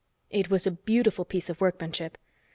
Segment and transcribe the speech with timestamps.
[0.31, 2.17] It was a beautiful piece of workmanship.